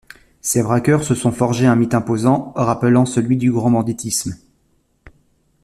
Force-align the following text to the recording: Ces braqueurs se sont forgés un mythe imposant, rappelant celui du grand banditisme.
Ces 0.41 0.63
braqueurs 0.63 1.03
se 1.03 1.13
sont 1.13 1.31
forgés 1.31 1.67
un 1.67 1.75
mythe 1.75 1.93
imposant, 1.93 2.53
rappelant 2.55 3.05
celui 3.05 3.37
du 3.37 3.51
grand 3.51 3.69
banditisme. 3.69 4.35